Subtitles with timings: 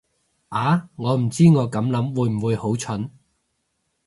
[0.49, 3.11] 啊，我唔知我咁諗會唔會好蠢